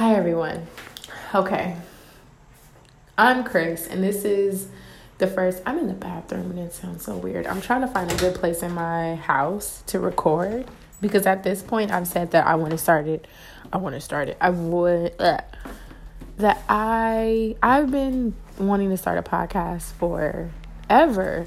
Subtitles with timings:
[0.00, 0.66] Hi, everyone.
[1.34, 1.76] Okay.
[3.18, 4.68] I'm Crys, and this is
[5.18, 5.62] the first.
[5.66, 7.46] I'm in the bathroom, and it sounds so weird.
[7.46, 10.66] I'm trying to find a good place in my house to record
[11.02, 13.26] because at this point, I've said that I want to start it.
[13.74, 14.38] I want to start it.
[14.40, 15.20] I would.
[15.20, 15.42] Uh,
[16.38, 20.50] that I I've been wanting to start a podcast for
[20.88, 21.46] ever,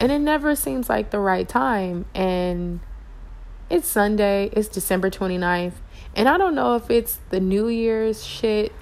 [0.00, 2.06] and it never seems like the right time.
[2.14, 2.80] And
[3.70, 4.50] it's Sunday.
[4.52, 5.74] It's December 29th.
[6.14, 8.72] And I don't know if it's the New Year's shit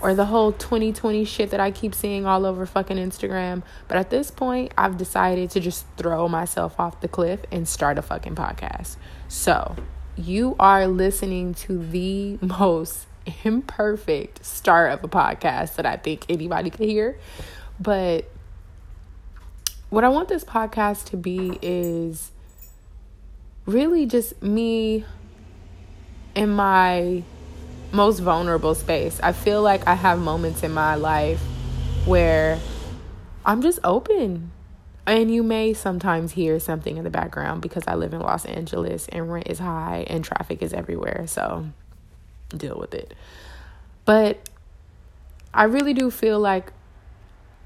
[0.00, 3.62] or the whole 2020 shit that I keep seeing all over fucking Instagram.
[3.88, 7.98] But at this point, I've decided to just throw myself off the cliff and start
[7.98, 8.96] a fucking podcast.
[9.26, 9.76] So,
[10.16, 13.06] you are listening to the most
[13.44, 17.18] imperfect start of a podcast that I think anybody could hear.
[17.78, 18.30] But
[19.90, 22.30] what I want this podcast to be is
[23.68, 25.04] really just me
[26.34, 27.22] in my
[27.92, 29.20] most vulnerable space.
[29.22, 31.40] I feel like I have moments in my life
[32.06, 32.58] where
[33.44, 34.50] I'm just open.
[35.06, 39.08] And you may sometimes hear something in the background because I live in Los Angeles
[39.08, 41.26] and rent is high and traffic is everywhere.
[41.26, 41.66] So
[42.50, 43.14] deal with it.
[44.04, 44.48] But
[45.52, 46.72] I really do feel like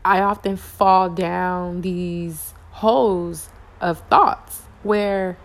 [0.05, 3.48] I often fall down these holes
[3.81, 5.37] of thoughts where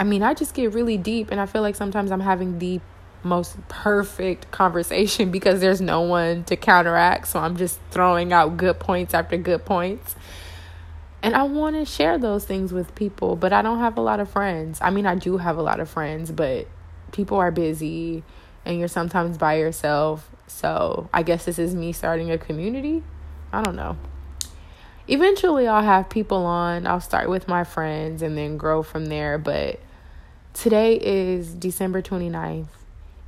[0.00, 2.80] I mean, I just get really deep, and I feel like sometimes I'm having the
[3.22, 7.28] most perfect conversation because there's no one to counteract.
[7.28, 10.16] So I'm just throwing out good points after good points.
[11.22, 14.20] And I want to share those things with people, but I don't have a lot
[14.20, 14.78] of friends.
[14.80, 16.66] I mean, I do have a lot of friends, but
[17.12, 18.22] people are busy
[18.64, 20.30] and you're sometimes by yourself.
[20.46, 23.02] So I guess this is me starting a community.
[23.52, 23.98] I don't know.
[25.08, 26.86] Eventually, I'll have people on.
[26.86, 29.36] I'll start with my friends and then grow from there.
[29.36, 29.78] But
[30.52, 32.66] Today is December 29th.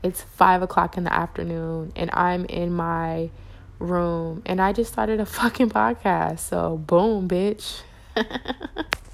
[0.03, 3.31] It's five o'clock in the afternoon, and I'm in my
[3.79, 6.41] room, and I just started a fucking podcast.
[6.41, 7.83] So, boom, bitch.